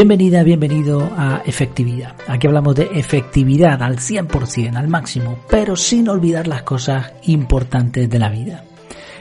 [0.00, 2.16] Bienvenida, bienvenido a Efectividad.
[2.26, 8.18] Aquí hablamos de efectividad al 100%, al máximo, pero sin olvidar las cosas importantes de
[8.18, 8.64] la vida.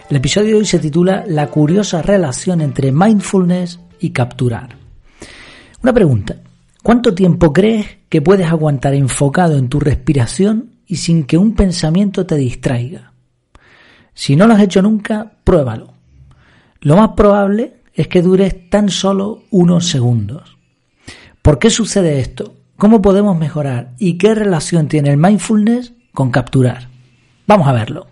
[0.09, 4.77] El episodio de hoy se titula La curiosa relación entre mindfulness y capturar.
[5.83, 6.37] Una pregunta.
[6.81, 12.25] ¿Cuánto tiempo crees que puedes aguantar enfocado en tu respiración y sin que un pensamiento
[12.25, 13.11] te distraiga?
[14.13, 15.91] Si no lo has hecho nunca, pruébalo.
[16.79, 20.58] Lo más probable es que dures tan solo unos segundos.
[21.41, 22.55] ¿Por qué sucede esto?
[22.77, 23.93] ¿Cómo podemos mejorar?
[23.97, 26.89] ¿Y qué relación tiene el mindfulness con capturar?
[27.47, 28.07] Vamos a verlo.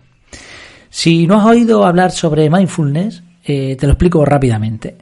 [0.90, 4.96] Si no has oído hablar sobre mindfulness, eh, te lo explico rápidamente.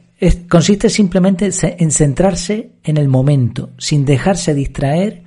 [0.49, 5.23] consiste simplemente en centrarse en el momento, sin dejarse distraer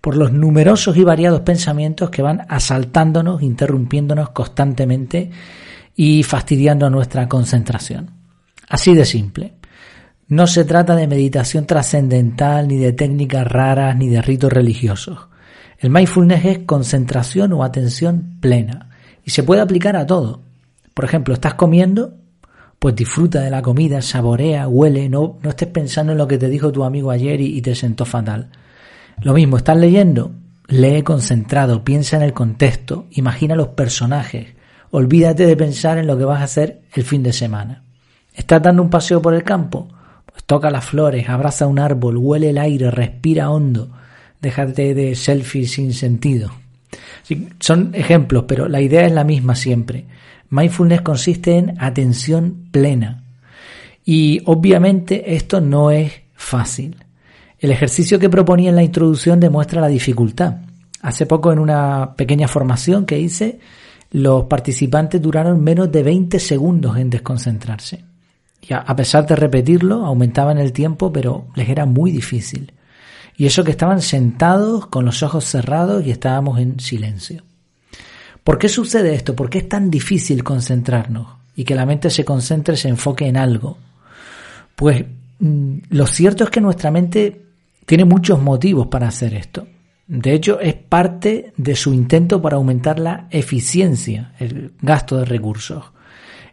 [0.00, 5.30] por los numerosos y variados pensamientos que van asaltándonos, interrumpiéndonos constantemente
[5.96, 8.10] y fastidiando nuestra concentración.
[8.68, 9.57] Así de simple.
[10.28, 15.20] No se trata de meditación trascendental, ni de técnicas raras, ni de ritos religiosos.
[15.78, 18.90] El mindfulness es concentración o atención plena
[19.24, 20.42] y se puede aplicar a todo.
[20.92, 22.14] Por ejemplo, estás comiendo,
[22.78, 26.50] pues disfruta de la comida, saborea, huele, no, no estés pensando en lo que te
[26.50, 28.50] dijo tu amigo ayer y, y te sentó fatal.
[29.22, 30.32] Lo mismo, estás leyendo,
[30.66, 34.48] lee concentrado, piensa en el contexto, imagina los personajes,
[34.90, 37.82] olvídate de pensar en lo que vas a hacer el fin de semana.
[38.34, 39.88] ¿Estás dando un paseo por el campo?
[40.48, 43.90] Toca las flores, abraza un árbol, huele el aire, respira hondo,
[44.40, 46.50] déjate de selfies sin sentido.
[47.60, 50.06] son ejemplos, pero la idea es la misma siempre.
[50.48, 53.24] Mindfulness consiste en atención plena.
[54.06, 56.96] Y obviamente esto no es fácil.
[57.58, 60.62] El ejercicio que proponía en la introducción demuestra la dificultad.
[61.02, 63.58] Hace poco en una pequeña formación que hice,
[64.12, 68.07] los participantes duraron menos de 20 segundos en desconcentrarse.
[68.74, 72.72] A pesar de repetirlo, aumentaban el tiempo, pero les era muy difícil.
[73.36, 77.44] Y eso que estaban sentados con los ojos cerrados y estábamos en silencio.
[78.44, 79.36] ¿Por qué sucede esto?
[79.36, 83.36] ¿Por qué es tan difícil concentrarnos y que la mente se concentre, se enfoque en
[83.36, 83.78] algo?
[84.74, 85.04] Pues
[85.38, 87.42] mm, lo cierto es que nuestra mente
[87.86, 89.66] tiene muchos motivos para hacer esto.
[90.06, 95.84] De hecho, es parte de su intento para aumentar la eficiencia, el gasto de recursos.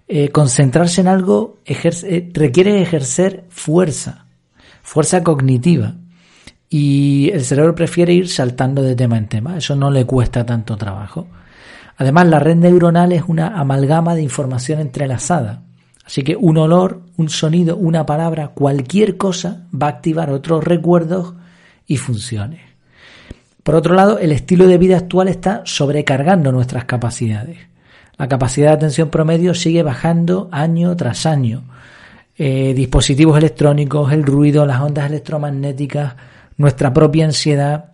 [0.07, 4.27] Eh, concentrarse en algo eh, requiere ejercer fuerza,
[4.83, 5.95] fuerza cognitiva.
[6.69, 9.57] Y el cerebro prefiere ir saltando de tema en tema.
[9.57, 11.27] Eso no le cuesta tanto trabajo.
[11.97, 15.63] Además, la red neuronal es una amalgama de información entrelazada.
[16.05, 21.33] Así que un olor, un sonido, una palabra, cualquier cosa va a activar otros recuerdos
[21.87, 22.61] y funciones.
[23.63, 27.57] Por otro lado, el estilo de vida actual está sobrecargando nuestras capacidades.
[28.17, 31.63] La capacidad de atención promedio sigue bajando año tras año.
[32.37, 36.15] Eh, dispositivos electrónicos, el ruido, las ondas electromagnéticas,
[36.57, 37.91] nuestra propia ansiedad.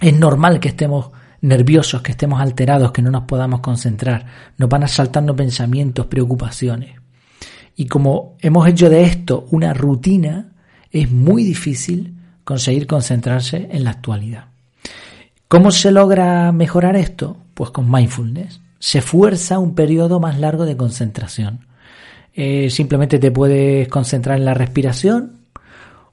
[0.00, 1.10] Es normal que estemos
[1.40, 4.26] nerviosos, que estemos alterados, que no nos podamos concentrar.
[4.58, 6.96] Nos van asaltando pensamientos, preocupaciones.
[7.74, 10.52] Y como hemos hecho de esto una rutina,
[10.90, 12.14] es muy difícil
[12.44, 14.46] conseguir concentrarse en la actualidad.
[15.48, 17.36] ¿Cómo se logra mejorar esto?
[17.54, 21.66] Pues con mindfulness se fuerza un periodo más largo de concentración.
[22.34, 25.38] Eh, simplemente te puedes concentrar en la respiración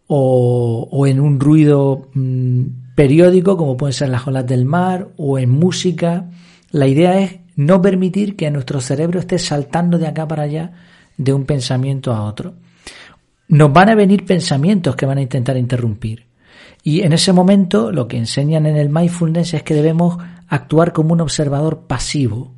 [0.08, 5.50] o, en un ruido mm, periódico como pueden ser las olas del mar o en
[5.50, 6.30] música.
[6.72, 10.72] La idea es no permitir que nuestro cerebro esté saltando de acá para allá
[11.18, 12.56] de un pensamiento a otro.
[13.48, 16.25] Nos van a venir pensamientos que van a intentar interrumpir.
[16.84, 20.18] Y en ese momento lo que enseñan en el mindfulness es que debemos
[20.48, 22.55] actuar como un observador pasivo,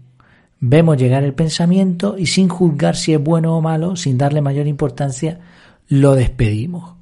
[0.59, 4.68] Vemos llegar el pensamiento y sin juzgar si es bueno o malo, sin darle mayor
[4.68, 5.40] importancia,
[5.88, 6.95] lo despedimos.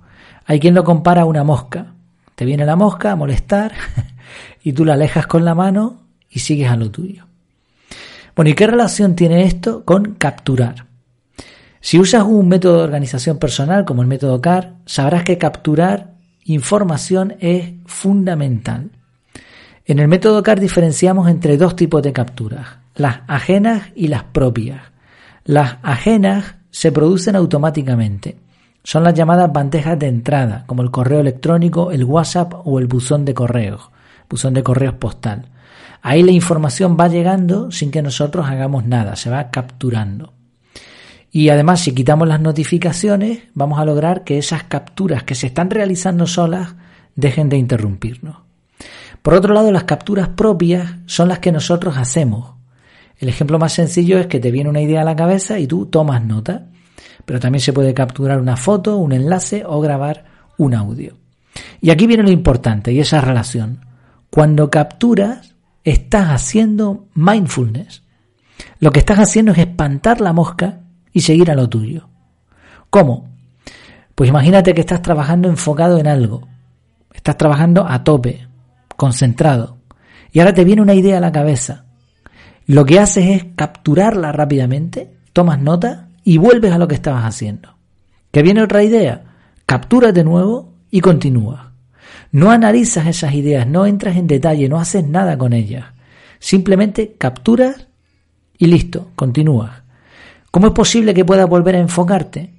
[0.45, 1.93] Hay quien lo compara a una mosca.
[2.35, 3.73] Te viene la mosca a molestar
[4.63, 7.25] y tú la alejas con la mano y sigues a lo tuyo.
[8.35, 10.87] Bueno, ¿y qué relación tiene esto con capturar?
[11.79, 17.35] Si usas un método de organización personal como el método CAR, sabrás que capturar información
[17.39, 18.89] es fundamental.
[19.85, 24.81] En el método CAR diferenciamos entre dos tipos de capturas, las ajenas y las propias.
[25.43, 28.37] Las ajenas se producen automáticamente.
[28.83, 33.25] Son las llamadas bandejas de entrada, como el correo electrónico, el WhatsApp o el buzón
[33.25, 33.89] de correos,
[34.29, 35.49] buzón de correos postal.
[36.01, 40.33] Ahí la información va llegando sin que nosotros hagamos nada, se va capturando.
[41.31, 45.69] Y además, si quitamos las notificaciones, vamos a lograr que esas capturas que se están
[45.69, 46.75] realizando solas
[47.15, 48.37] dejen de interrumpirnos.
[49.21, 52.54] Por otro lado, las capturas propias son las que nosotros hacemos,
[53.17, 55.85] el ejemplo más sencillo es que te viene una idea a la cabeza y tú
[55.85, 56.67] tomas nota,
[57.25, 60.25] pero también se puede capturar una foto, un enlace o grabar
[60.57, 61.17] un audio.
[61.81, 63.85] Y aquí viene lo importante y esa relación.
[64.29, 68.03] Cuando capturas, estás haciendo mindfulness.
[68.79, 70.81] Lo que estás haciendo es espantar la mosca
[71.13, 72.09] y seguir a lo tuyo.
[72.89, 73.29] ¿Cómo?
[74.13, 76.47] Pues imagínate que estás trabajando enfocado en algo.
[77.13, 78.47] Estás trabajando a tope,
[78.95, 79.77] concentrado.
[80.31, 81.84] Y ahora te viene una idea a la cabeza.
[82.67, 87.75] Lo que haces es capturarla rápidamente, tomas nota y vuelves a lo que estabas haciendo.
[88.31, 89.23] ¿Que viene otra idea?
[89.65, 91.61] Capturas de nuevo y continúas.
[92.31, 95.85] No analizas esas ideas, no entras en detalle, no haces nada con ellas.
[96.39, 97.87] Simplemente capturas
[98.57, 99.71] y listo, continúas.
[100.51, 102.49] ¿Cómo es posible que puedas volver a enfocarte?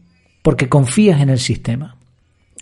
[0.42, 1.96] Porque confías en el sistema.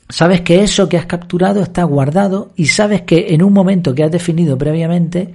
[0.09, 4.05] Sabes que eso que has capturado está guardado y sabes que en un momento que
[4.05, 5.35] has definido previamente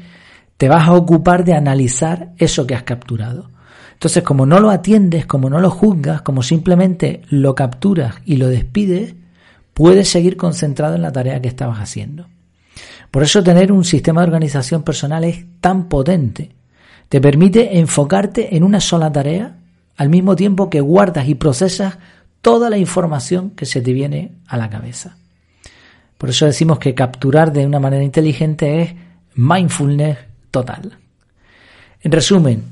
[0.59, 3.50] te vas a ocupar de analizar eso que has capturado.
[3.94, 8.50] Entonces, como no lo atiendes, como no lo juzgas, como simplemente lo capturas y lo
[8.50, 9.15] despides,
[9.73, 12.27] puedes seguir concentrado en la tarea que estabas haciendo.
[13.09, 16.51] Por eso tener un sistema de organización personal es tan potente.
[17.07, 19.56] Te permite enfocarte en una sola tarea
[19.95, 22.00] al mismo tiempo que guardas y procesas
[22.41, 25.15] toda la información que se te viene a la cabeza.
[26.17, 28.94] Por eso decimos que capturar de una manera inteligente es
[29.35, 30.97] mindfulness total.
[32.01, 32.63] En resumen,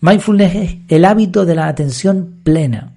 [0.00, 2.92] mindfulness es el hábito de la atención plena.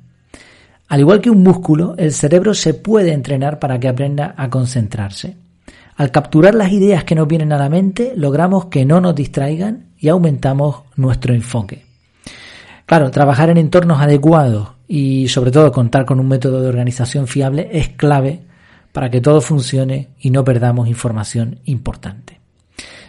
[0.88, 5.36] Al igual que un músculo, el cerebro se puede entrenar para que aprenda a concentrarse.
[5.96, 9.88] Al capturar las ideas que nos vienen a la mente, logramos que no nos distraigan
[9.98, 11.86] y aumentamos nuestro enfoque.
[12.86, 17.68] Claro, trabajar en entornos adecuados y sobre todo contar con un método de organización fiable
[17.74, 18.42] es clave
[18.94, 22.37] para que todo funcione y no perdamos información importante.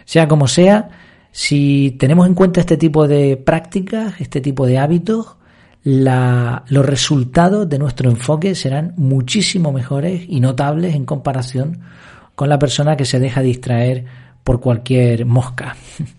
[0.09, 0.89] Sea como sea,
[1.31, 5.35] si tenemos en cuenta este tipo de prácticas, este tipo de hábitos,
[5.83, 11.81] los resultados de nuestro enfoque serán muchísimo mejores y notables en comparación
[12.33, 14.05] con la persona que se deja distraer
[14.43, 15.75] por cualquier mosca.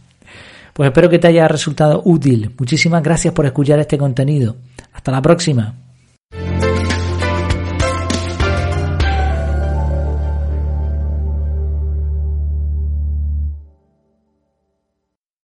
[0.73, 2.55] Pues espero que te haya resultado útil.
[2.57, 4.57] Muchísimas gracias por escuchar este contenido.
[4.93, 5.75] Hasta la próxima.